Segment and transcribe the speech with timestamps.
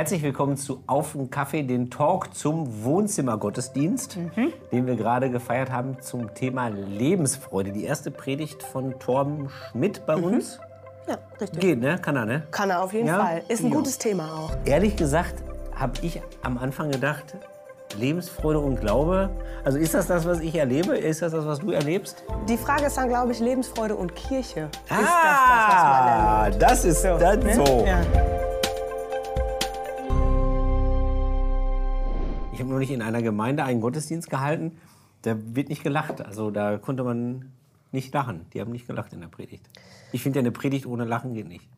[0.00, 4.16] Herzlich willkommen zu Auf den Kaffee, den Talk zum Wohnzimmergottesdienst,
[4.72, 7.70] den wir gerade gefeiert haben zum Thema Lebensfreude.
[7.70, 10.58] Die erste Predigt von Torben Schmidt bei uns.
[11.06, 11.60] Ja, richtig.
[11.60, 11.98] Geht, ne?
[11.98, 12.44] Kann er, ne?
[12.50, 13.22] Kann er auf jeden Ja?
[13.22, 13.42] Fall.
[13.48, 13.76] Ist ein Ja.
[13.76, 14.52] gutes Thema auch.
[14.64, 15.34] Ehrlich gesagt
[15.74, 17.36] habe ich am Anfang gedacht,
[17.98, 19.28] Lebensfreude und Glaube.
[19.66, 20.96] Also ist das das, was ich erlebe?
[20.96, 22.24] Ist das das, was du erlebst?
[22.48, 24.70] Die Frage ist dann, glaube ich, Lebensfreude und Kirche.
[24.86, 27.22] Ist ah, das das, was man das ist erlebt?
[27.22, 27.54] dann Ne?
[27.66, 27.84] so.
[27.84, 28.00] Ja.
[32.70, 34.78] Neulich in einer Gemeinde einen Gottesdienst gehalten.
[35.22, 36.24] Da wird nicht gelacht.
[36.24, 37.52] Also da konnte man
[37.92, 38.46] nicht lachen.
[38.54, 39.68] Die haben nicht gelacht in der Predigt.
[40.12, 41.68] Ich finde ja, eine Predigt ohne Lachen geht nicht.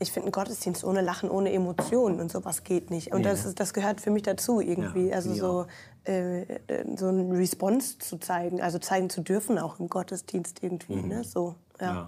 [0.00, 3.12] Ich finde, ein Gottesdienst ohne Lachen, ohne Emotionen und sowas geht nicht.
[3.12, 3.48] Und Nee, das, ne?
[3.50, 5.08] ist, das gehört für mich dazu irgendwie.
[5.08, 5.66] Ja, also so,
[6.06, 6.56] äh, äh,
[6.96, 11.02] so ein Response zu zeigen, also zeigen zu dürfen auch im Gottesdienst irgendwie.
[11.02, 11.24] Ne?
[11.24, 11.92] So, ja.
[11.92, 12.06] Mhm.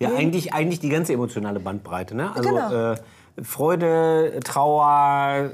[0.00, 2.14] Ja, eigentlich, eigentlich die ganze emotionale Bandbreite.
[2.14, 2.34] Ne?
[2.34, 2.92] Also Genau.
[2.92, 2.96] äh,
[3.42, 5.50] Freude, Trauer,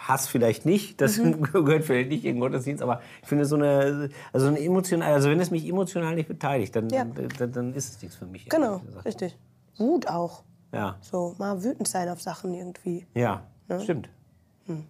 [0.00, 1.00] Hass vielleicht nicht.
[1.00, 1.42] Das Mhm.
[1.52, 2.82] gehört vielleicht nicht in den Gottesdienst.
[2.82, 6.74] Aber ich finde so eine, also eine emotional, also wenn es mich emotional nicht beteiligt,
[6.76, 7.04] dann, Ja.
[7.38, 8.48] dann, dann ist es nichts für mich.
[8.48, 9.36] Genau, richtig.
[9.76, 10.42] Wut auch.
[10.72, 13.06] Ja, So, mal wütend sein auf Sachen irgendwie.
[13.14, 13.80] ja, Ne?
[13.80, 14.08] stimmt.
[14.66, 14.84] Hm.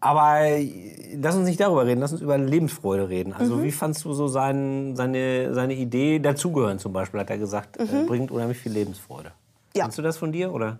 [0.00, 3.30] Aber äh, lass uns nicht darüber reden, lass uns über Lebensfreude reden.
[3.30, 3.36] Mhm.
[3.36, 7.78] Also wie fandst du so sein, seine, seine Idee, dazugehören zum Beispiel, hat er gesagt,
[7.78, 9.30] äh, bringt unheimlich viel Lebensfreude.
[9.30, 9.34] Mhm.
[9.74, 9.84] Ja.
[9.84, 10.78] Kennst du das von dir, oder?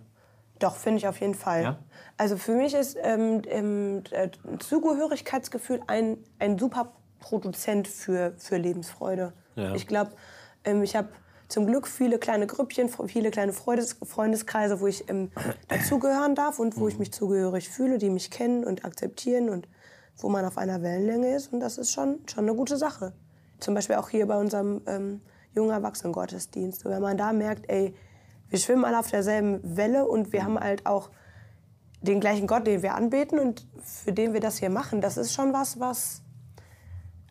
[0.58, 1.62] Doch, finde ich auf jeden Fall.
[1.62, 1.78] Ja?
[2.16, 9.32] Also für mich ist ähm, ähm, äh, Zugehörigkeitsgefühl ein, ein super Produzent für, für Lebensfreude.
[9.54, 9.74] Ja.
[9.74, 10.12] Ich glaube,
[10.64, 11.08] ähm, ich habe
[11.48, 15.30] zum Glück viele kleine Grüppchen, viele kleine Freundes Freundeskreise, wo ich ähm,
[15.68, 19.68] dazugehören darf und wo ich mich zugehörig fühle, die mich kennen und akzeptieren und
[20.18, 21.52] wo man auf einer Wellenlänge ist.
[21.52, 23.12] Und das ist schon, schon eine gute Sache.
[23.60, 25.20] Zum Beispiel auch hier bei unserem ähm,
[25.54, 26.84] jungen Erwachsenengottesdienst.
[26.84, 27.94] Wenn man da merkt, ey,
[28.48, 31.10] wir schwimmen alle auf derselben Welle und wir haben halt auch
[32.00, 35.32] den gleichen Gott, den wir anbeten und für den wir das hier machen, das ist
[35.32, 36.22] schon was, was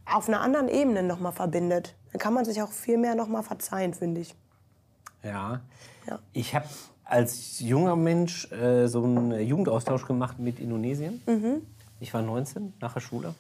[0.06, 1.96] auf einer anderen Ebene nochmal verbindet.
[2.12, 4.36] Dann kann man sich auch viel mehr nochmal verzeihen, finde ich.
[5.24, 5.62] Ja.
[6.08, 6.20] Ja.
[6.34, 6.68] Ich habe
[7.04, 11.22] als junger Mensch äh, so einen Jugendaustausch gemacht mit Indonesien.
[11.26, 11.62] Mhm.
[12.00, 13.34] Ich war 19 nach der Schule.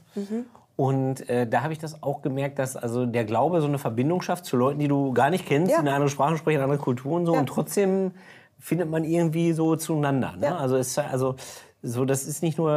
[0.77, 4.21] Und äh, da habe ich das auch gemerkt, dass also der Glaube so eine Verbindung
[4.21, 5.77] schafft zu Leuten, die du gar nicht kennst, Ja.
[5.77, 7.33] die eine andere Sprache sprechen, eine andere Kultur und so.
[7.33, 7.39] Ja.
[7.39, 8.11] Und trotzdem
[8.59, 10.35] findet man irgendwie so zueinander.
[10.37, 10.47] Ne?
[10.47, 10.57] Ja.
[10.57, 11.35] Also, es, also
[11.81, 12.71] so, das ist nicht nur,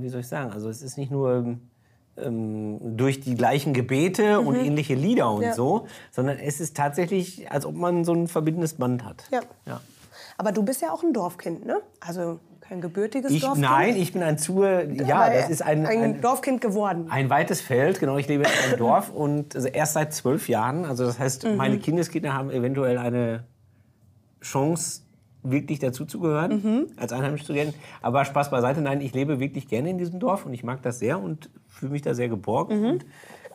[0.00, 1.56] wie soll ich sagen, also es ist nicht nur
[2.16, 5.52] ähm, durch die gleichen Gebete und ähnliche Lieder und Mhm.
[5.52, 9.24] So, sondern es ist tatsächlich, als ob man so ein verbindendes Band hat.
[9.30, 9.40] Ja.
[9.66, 9.80] ja.
[10.36, 11.80] Aber du bist ja auch ein Dorfkind, ne?
[12.00, 13.64] Also kein gebürtiges Ich, Dorfkind.
[13.66, 17.06] nein, ich bin ein zu, ja, das ist ein, ein, ein, Dorfkind geworden.
[17.10, 20.84] ein weites Feld, genau, ich lebe in einem Dorf und also erst seit zwölf Jahren,
[20.84, 21.56] also das heißt, Mhm.
[21.56, 23.44] meine Kindeskinder haben eventuell eine
[24.42, 25.02] Chance,
[25.42, 26.86] wirklich dazuzugehören, Mhm.
[26.96, 27.72] als einheimisch zu gelten.
[28.02, 30.98] Aber Spaß beiseite, nein, ich lebe wirklich gerne in diesem Dorf und ich mag das
[30.98, 32.86] sehr und fühle mich da sehr geborgen Mhm.
[32.90, 33.06] und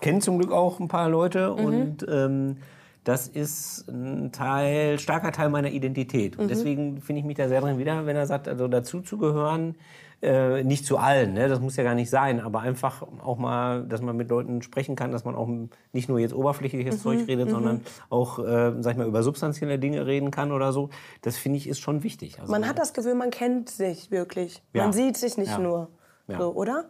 [0.01, 2.57] kenne zum Glück auch ein paar Leute und ähm,
[3.03, 6.35] das ist ein Teil, starker Teil meiner Identität.
[6.35, 6.43] Mhm.
[6.43, 9.75] Und deswegen finde ich mich da sehr drin wieder, wenn er sagt, also dazuzugehören,
[10.21, 11.49] äh, nicht zu allen, ne?
[11.49, 14.95] das muss ja gar nicht sein, aber einfach auch mal, dass man mit Leuten sprechen
[14.95, 15.49] kann, dass man auch
[15.91, 19.79] nicht nur jetzt oberflächliches Mhm, Zeug redet, sondern auch, äh, sag ich mal, über substanzielle
[19.79, 20.89] Dinge reden kann oder so.
[21.23, 22.39] Das finde ich ist schon wichtig.
[22.39, 24.63] Also, Man hat das Gefühl, man kennt sich wirklich.
[24.71, 24.83] Ja.
[24.83, 25.59] Man sieht sich nicht Ja.
[25.59, 25.89] nur.
[26.27, 26.37] Ja.
[26.37, 26.85] So, oder?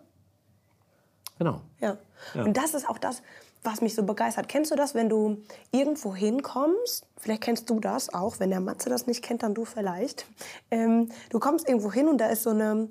[1.40, 1.62] Genau.
[1.82, 1.98] Ja.
[2.36, 3.24] Und das ist auch das,
[3.64, 4.50] was mich so begeistert.
[4.50, 5.38] Kennst du das, wenn du
[5.72, 7.06] irgendwo hinkommst?
[7.18, 8.40] Vielleicht kennst du das auch.
[8.40, 10.26] Wenn der Matze das nicht kennt, dann du vielleicht.
[10.72, 12.90] Ähm, du kommst irgendwo hin und da ist so eine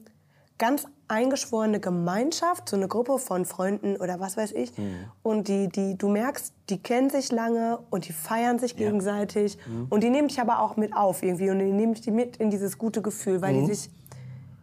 [0.58, 4.76] ganz eingeschworene Gemeinschaft, so eine Gruppe von Freunden oder was weiß ich.
[4.78, 4.94] Mhm.
[5.22, 9.58] Und die, die, du merkst, die kennen sich lange und die feiern sich gegenseitig.
[9.90, 11.50] Und die nehmen dich aber auch mit auf irgendwie.
[11.50, 13.66] Und die nehmen dich mit in dieses gute Gefühl, weil Mhm.
[13.66, 13.90] die sich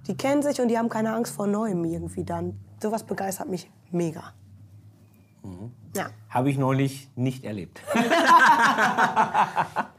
[0.08, 2.60] die kennen sich und die haben keine Angst vor Neuem irgendwie dann.
[2.82, 4.34] Sowas begeistert mich mega.
[5.44, 5.72] Mhm.
[5.96, 7.82] Ja, Habe ich neulich nicht erlebt.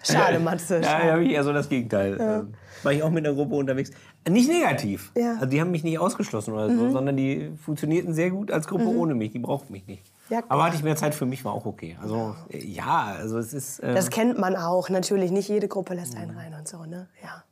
[0.03, 0.81] schade, Matze.
[0.81, 2.17] Ja, habe ich eher so das Gegenteil.
[2.21, 3.91] Ähm, War ich auch mit einer Gruppe unterwegs.
[4.29, 5.13] Nicht negativ.
[5.17, 5.23] Ja.
[5.35, 5.39] Mhm.
[5.41, 8.87] Also die haben mich nicht ausgeschlossen oder so, sondern die funktionierten sehr gut als Gruppe
[8.87, 9.33] ohne mich.
[9.33, 10.03] Die brauchten mich nicht.
[10.29, 11.97] Ja, Aber hatte ich mehr Zeit für mich, war auch okay.
[12.01, 13.81] Also äh, ja, also es ist.
[13.81, 14.89] Äh, Das kennt man auch.
[14.89, 17.09] Natürlich, nicht jede Gruppe lässt einen rein und so, ne?
[17.23, 17.43] Ja.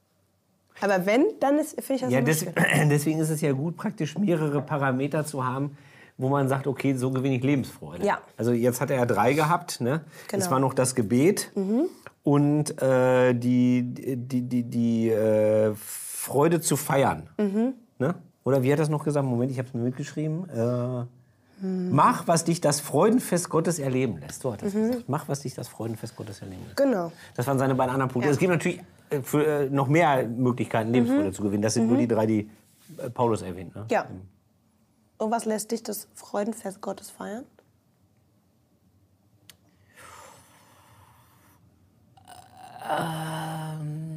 [0.81, 4.63] Aber wenn, dann ist- finde ich das ja, deswegen ist es ja gut, praktisch mehrere
[4.63, 5.77] Parameter zu haben,
[6.19, 8.05] wo man sagt, okay, so gewinne ich Lebensfreude.
[8.05, 8.19] Ja.
[8.37, 9.81] Also jetzt hat er ja drei gehabt.
[9.81, 10.03] Ne?
[10.29, 10.45] Genau.
[10.45, 11.53] Es war noch das Gebet
[12.25, 17.31] und äh, die, die, die, die äh, Freude zu feiern.
[17.99, 18.15] Ne?
[18.45, 19.27] Oder wie hat er das noch gesagt?
[19.27, 20.49] Moment, ich habe es mir mitgeschrieben.
[20.51, 21.05] Äh,
[21.61, 24.43] Mach, was dich das Freudenfest Gottes erleben lässt.
[24.43, 25.09] So hat er es gesagt.
[25.09, 26.77] Mach, was dich das Freudenfest Gottes erleben lässt.
[26.77, 27.11] Genau.
[27.35, 28.29] Das waren seine beiden anderen Punkte.
[28.29, 28.33] Ja.
[28.33, 28.81] Es gibt natürlich
[29.11, 31.63] äh, für äh, noch mehr Möglichkeiten, Lebensfreude zu gewinnen.
[31.63, 32.51] Das sind nur die drei, die
[32.99, 33.75] äh, Paulus erwähnt.
[33.75, 33.87] Ne?
[33.91, 34.07] Ja.
[35.19, 37.45] Und was lässt dich das Freudenfest Gottes feiern?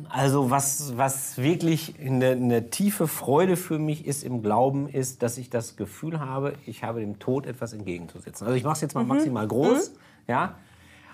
[0.09, 5.38] Also was, was wirklich eine, eine tiefe Freude für mich ist im Glauben, ist, dass
[5.38, 8.45] ich das Gefühl habe, ich habe dem Tod etwas entgegenzusetzen.
[8.45, 9.94] Also ich mache es jetzt mal maximal groß.
[10.27, 10.56] Ja?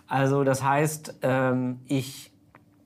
[0.07, 2.31] Also das heißt, ähm, ich,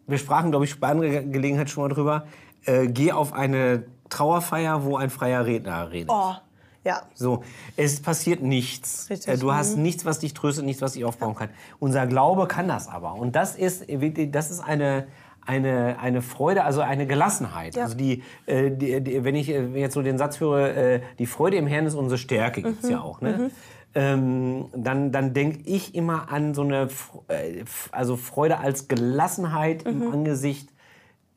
[0.07, 2.27] wir sprachen, glaube ich, bei anderer Gelegenheit schon mal drüber,
[2.65, 6.12] äh, gehe auf eine Trauerfeier, wo ein freier Redner redet.
[6.13, 6.36] Oh,
[6.83, 7.01] ja.
[7.13, 7.44] So,
[7.78, 9.10] es passiert nichts.
[9.10, 9.28] Richtig.
[9.33, 11.50] Äh, Du hast nichts, was dich tröstet, nichts, was dich aufbauen kann.
[11.80, 13.16] Unser Glaube kann das aber.
[13.16, 15.07] Und das ist, wirklich- das ist eine,
[15.45, 17.75] eine, eine Freude, also eine Gelassenheit.
[17.75, 17.83] Ja.
[17.83, 21.25] Also die, äh, die, die, wenn ich äh, jetzt so den Satz höre, äh, die
[21.25, 23.22] Freude im Herrn ist unsere Stärke, gibt's ja auch.
[23.22, 23.51] Ne?
[23.94, 26.88] Ähm, dann dann denke ich immer an so eine,
[27.27, 30.71] äh, also Freude als Gelassenheit im Angesicht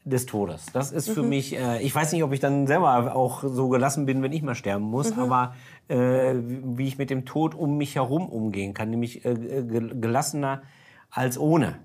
[0.05, 0.67] des Todes.
[0.73, 4.05] Das ist für mich, äh, ich weiß nicht, ob ich dann selber auch so gelassen
[4.05, 5.55] bin, wenn ich mal sterben muss, aber
[5.89, 10.63] äh, wie ich mit dem Tod um mich herum umgehen kann, nämlich äh, ge- gelassener
[11.11, 11.77] als ohne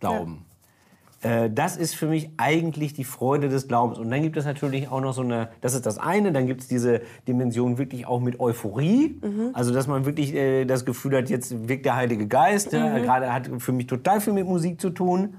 [0.00, 0.44] Glauben.
[1.22, 3.98] Äh, das ist für mich eigentlich die Freude des Glaubens.
[3.98, 6.60] Und dann gibt es natürlich auch noch so eine, das ist das eine, dann gibt
[6.60, 9.20] es diese Dimension wirklich auch mit Euphorie.
[9.54, 12.72] Also, dass man wirklich äh, das Gefühl hat, jetzt wirkt der Heilige Geist.
[12.72, 15.34] Ja, Gerade hat für mich total viel mit Musik zu tun.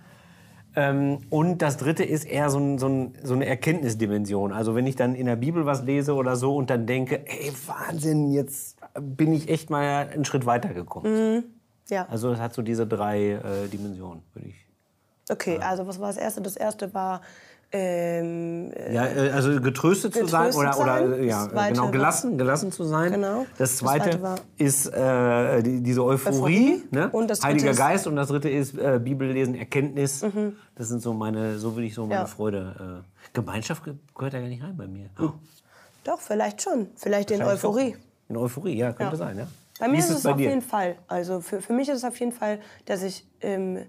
[0.80, 4.54] Ähm, und das dritte ist eher so, ein, so, ein, so eine Erkenntnisdimension.
[4.54, 7.52] Also wenn ich dann in der Bibel was lese oder so und dann denke, ey,
[7.68, 11.44] Wahnsinn, jetzt bin ich echt mal einen Schritt weitergekommen.
[11.90, 12.08] Ja.
[12.10, 14.66] Also es hat so diese drei äh, Dimensionen, würde ich.
[15.30, 16.42] Okay, also was war das erste?
[16.42, 17.22] Das erste war
[17.72, 21.14] ähm, Ja, äh, also getröstet, zu sein Getröstet oder, oder sein.
[21.24, 23.12] äh, ja, Das zweite genau, war- gelassen, gelassen zu sein.
[23.12, 23.46] Genau.
[23.58, 26.84] Das Das zweite, zweite war- ist äh, die, diese Euphorie, Euphorie.
[26.92, 27.12] Ne?
[27.28, 30.26] Das Heiliger ist- Geist und das dritte ist äh, Bibellesen, Erkenntnis.
[30.76, 32.26] Das sind so meine, so würde ich so meine Ja.
[32.26, 33.04] Freude.
[33.04, 35.10] Äh, Gemeinschaft ge- gehört ja gar nicht rein bei mir.
[36.04, 36.88] doch, vielleicht schon.
[36.96, 37.92] Vielleicht in Euphorie.
[37.94, 38.00] doch.
[38.30, 39.18] In Euphorie, ja, könnte Ja.
[39.18, 39.48] sein, ja.
[39.80, 40.96] Bei mir ist es auf jeden Fall.
[41.08, 43.80] Also für, für mich ist es auf jeden Fall, dass ich ähm,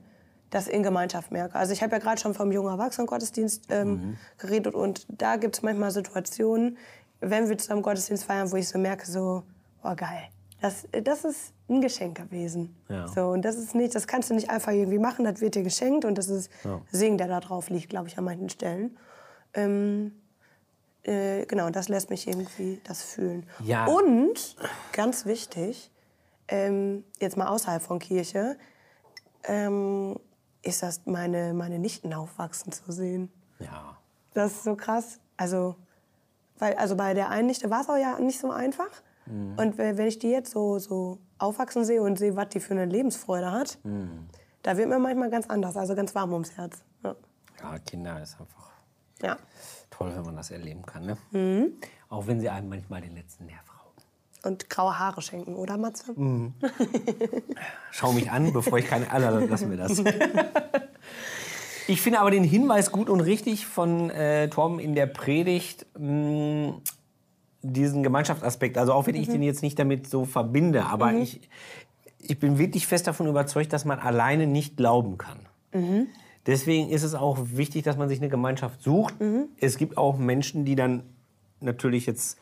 [0.50, 1.54] das in Gemeinschaft merke.
[1.56, 4.16] Also ich habe ja gerade schon vom jungen Erwachsenengottesdienst ähm, Mhm.
[4.38, 6.76] geredet und da gibt es manchmal Situationen,
[7.20, 9.42] wenn wir zusammen Gottesdienst feiern, wo ich so merke, so,
[9.84, 10.24] oh geil,
[10.60, 12.74] das, das ist ein Geschenk gewesen.
[12.88, 13.06] Ja.
[13.08, 15.62] So, und das ist nicht, das kannst du nicht einfach irgendwie machen, das wird dir
[15.62, 16.80] geschenkt und das ist Ja.
[16.90, 18.96] Segen, der da drauf liegt, glaube ich, an manchen Stellen.
[19.54, 20.12] Ähm,
[21.02, 23.46] äh, genau, das lässt mich irgendwie das fühlen.
[23.64, 23.86] Ja.
[23.86, 24.56] Und,
[24.92, 25.90] ganz wichtig,
[26.48, 28.56] ähm, jetzt mal außerhalb von Kirche,
[29.44, 30.18] ähm,
[30.62, 33.30] ist das meine, meine Nichten aufwachsen zu sehen.
[33.58, 33.96] Ja.
[34.34, 35.20] Das ist so krass.
[35.36, 35.76] Also,
[36.58, 38.90] weil, also bei der einen Nichte war es auch ja nicht so einfach.
[39.30, 42.84] Und wenn ich die jetzt so, so aufwachsen sehe und sehe, was die für eine
[42.84, 43.78] Lebensfreude hat,
[44.62, 46.82] da wird mir manchmal ganz anders, also ganz warm ums Herz.
[47.04, 47.14] Ja.
[47.62, 48.72] ja, Kinder ist einfach
[49.22, 49.36] ja.
[49.88, 51.06] toll, wenn man das erleben kann.
[51.06, 51.16] Ne?
[51.30, 51.74] Mhm.
[52.08, 53.69] Auch wenn sie einem manchmal den letzten Nerv.
[54.42, 56.14] Und graue Haare schenken, oder Matze?
[57.90, 59.06] Schau mich an, bevor ich keine.
[59.06, 60.02] Dann lassen wir das.
[61.86, 66.74] Ich finde aber den Hinweis gut und richtig von äh, Torben in der Predigt, mh,
[67.62, 68.78] diesen Gemeinschaftsaspekt.
[68.78, 71.40] Also auch wenn ich den jetzt nicht damit so verbinde, aber ich,
[72.18, 75.40] ich bin wirklich fest davon überzeugt, dass man alleine nicht glauben kann.
[76.46, 79.14] Deswegen ist es auch wichtig, dass man sich eine Gemeinschaft sucht.
[79.58, 81.02] Es gibt auch Menschen, die dann
[81.60, 82.38] natürlich jetzt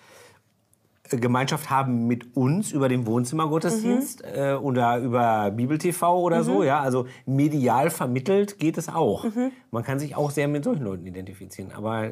[1.16, 6.62] Gemeinschaft haben mit uns über den Wohnzimmergottesdienst äh, oder über Bibel-TV oder so.
[6.62, 9.24] Ja, also medial vermittelt geht es auch.
[9.70, 11.72] Man kann sich auch sehr mit solchen Leuten identifizieren.
[11.72, 12.10] Aber,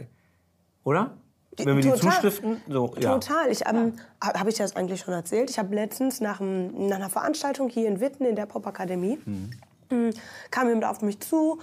[0.85, 1.17] oder?
[1.65, 2.13] Wenn wir die Total.
[2.13, 3.15] Zuschriften, so, ja.
[3.15, 3.51] Total.
[3.51, 5.51] Ich, ähm, habe ich das eigentlich schon erzählt?
[5.51, 10.11] Ich habe letztens nach, einem, nach einer Veranstaltung hier in Witten in der Popakademie, mhm.
[10.51, 11.59] kam jemand auf mich zu,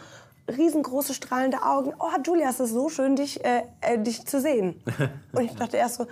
[0.48, 1.94] riesengroße strahlende Augen.
[2.00, 4.82] Oh, Julia, es ist so schön, dich, äh, äh, dich zu sehen.
[5.32, 6.08] Und ich dachte erst so,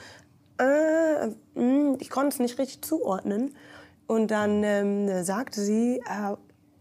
[0.61, 3.55] äh, mh, ich konnte es nicht richtig zuordnen.
[4.07, 6.35] Und dann ähm, sagte sie, äh,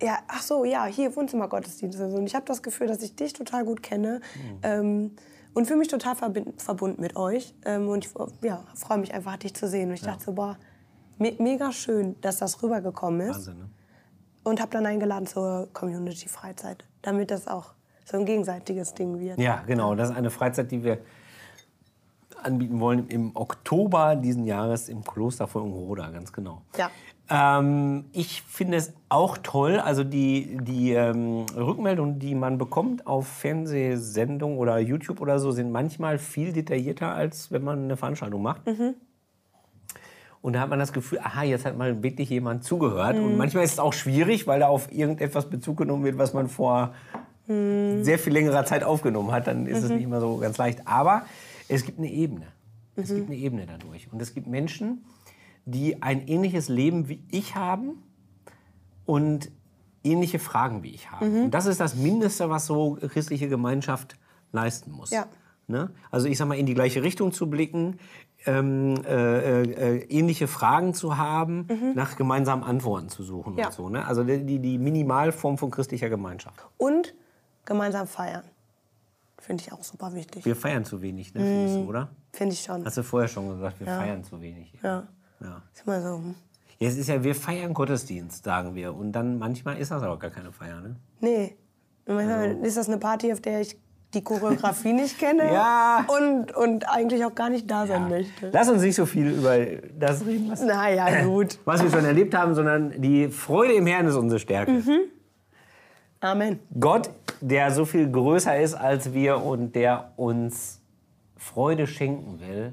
[0.05, 2.01] ja, ach so, ja, hier Wohnzimmergottesdienst.
[2.01, 4.21] und ich habe das Gefühl, dass ich dich total gut kenne.
[4.63, 5.13] Ähm,
[5.53, 7.55] und fühle mich total verbunden mit euch.
[7.65, 9.89] Ähm, und ich ja, freue mich einfach, dich zu sehen.
[9.89, 10.57] Und ich dachte so, boah,
[11.19, 13.37] me mega schön, dass das rübergekommen ist.
[13.37, 13.71] Wahnsinn, ne?
[14.43, 17.75] Und habe dann eingeladen zur Community-Freizeit, damit das auch
[18.07, 19.39] so ein gegenseitiges Ding wird.
[19.39, 19.95] Ja, genau.
[19.95, 20.99] Das ist eine Freizeit, die wir
[22.45, 26.63] anbieten wollen im Oktober diesen Jahres im Kloster von Ungroda, ganz genau.
[26.77, 26.91] Ja.
[27.29, 33.29] Ähm, ich finde es auch toll, also die, die ähm, Rückmeldungen, die man bekommt auf
[33.29, 38.63] Fernsehsendungen oder YouTube oder so, sind manchmal viel detaillierter, als wenn man eine Veranstaltung macht.
[40.43, 43.17] Und da hat man das Gefühl, aha, jetzt hat mal wirklich jemand zugehört.
[43.17, 46.49] Und manchmal ist es auch schwierig, weil da auf irgendetwas Bezug genommen wird, was man
[46.49, 46.95] vor
[47.47, 50.87] sehr viel längerer Zeit aufgenommen hat, dann ist es nicht immer so ganz leicht.
[50.87, 51.23] Aber
[51.75, 52.47] es gibt eine Ebene.
[52.97, 54.13] Es gibt eine Ebene dadurch.
[54.13, 55.05] Und es gibt Menschen,
[55.65, 58.03] die ein ähnliches Leben wie ich haben
[59.07, 59.51] und
[60.03, 61.25] ähnliche Fragen wie ich habe.
[61.27, 64.17] Und das ist das Mindeste, was so christliche Gemeinschaft
[64.53, 65.11] leisten muss.
[65.11, 65.27] Ja.
[65.67, 65.91] Ne?
[66.11, 67.99] Also ich sag mal, in die gleiche Richtung zu blicken,
[68.45, 73.67] ähm, äh, äh, ähnliche Fragen zu haben, nach gemeinsamen Antworten zu suchen Ja.
[73.67, 73.89] und so.
[73.89, 74.05] Ne?
[74.05, 76.59] Also die, die Minimalform von christlicher Gemeinschaft.
[76.77, 77.15] Und
[77.65, 78.43] gemeinsam feiern.
[79.41, 80.45] Finde ich auch super wichtig.
[80.45, 82.09] Wir feiern zu wenig, ne, findest du, oder?
[82.33, 82.85] Finde ich schon.
[82.85, 84.73] Hast du vorher schon gesagt, wir feiern zu wenig.
[84.83, 85.09] Ja.
[85.41, 85.63] Ja.
[85.75, 86.17] Ist immer so.
[86.19, 86.35] hm.
[86.79, 88.95] Ja, es ist ja, wir feiern Gottesdienst, sagen wir.
[88.95, 90.97] Und dann manchmal ist das aber gar keine Feier, ne?
[91.21, 91.57] Nee.
[92.07, 93.77] Und manchmal ist das eine Party, auf der ich
[94.15, 96.05] die Choreografie nicht kenne Ja.
[96.09, 98.51] und, und eigentlich auch gar nicht da sein möchte.
[98.53, 99.57] Lass uns nicht so viel über
[99.99, 101.59] das reden, was, Naja, gut.
[101.65, 104.73] was wir schon erlebt haben, sondern die Freude im Herrn ist unsere Stärke.
[104.73, 105.01] Mhm.
[106.23, 106.59] Amen.
[106.79, 110.81] Gott, der so viel größer ist als wir und der uns
[111.37, 112.73] Freude schenken will,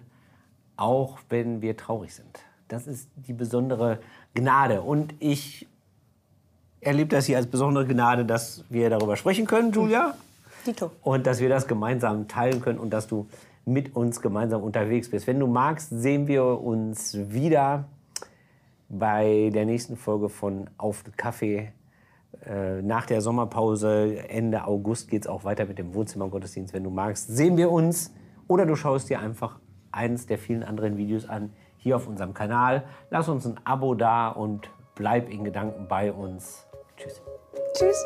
[0.76, 2.44] auch wenn wir traurig sind.
[2.68, 4.00] Das ist die besondere
[4.34, 4.82] Gnade.
[4.82, 5.68] Und ich
[6.82, 10.16] erlebe das hier als besondere Gnade, dass wir darüber sprechen können, Julia.
[10.66, 10.92] Dito.
[11.02, 13.28] Und dass wir das gemeinsam teilen können und dass du
[13.66, 15.28] mit uns gemeinsam unterwegs bist.
[15.28, 17.86] Wenn du magst, sehen wir uns wieder
[18.90, 21.72] bei der nächsten Folge von Auf den Kaffee.
[22.46, 26.74] Äh, Nach der Sommerpause, Ende August, geht es auch weiter mit dem Wohnzimmergottesdienst.
[26.74, 28.14] Wenn du magst, sehen wir uns.
[28.48, 29.60] Oder du schaust dir einfach
[29.92, 32.84] eins der vielen anderen Videos an, hier auf unserem Kanal.
[33.10, 36.66] Lass uns ein Abo da und bleib in Gedanken bei uns.
[36.96, 37.22] Tschüss.
[37.74, 38.06] Tschüss.